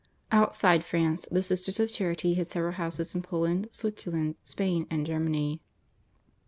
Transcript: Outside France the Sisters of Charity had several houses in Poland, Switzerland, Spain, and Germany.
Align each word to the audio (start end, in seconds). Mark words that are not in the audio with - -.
Outside 0.31 0.83
France 0.83 1.27
the 1.29 1.43
Sisters 1.43 1.79
of 1.79 1.93
Charity 1.93 2.33
had 2.33 2.47
several 2.47 2.71
houses 2.73 3.13
in 3.13 3.21
Poland, 3.21 3.69
Switzerland, 3.71 4.33
Spain, 4.43 4.87
and 4.89 5.05
Germany. 5.05 5.61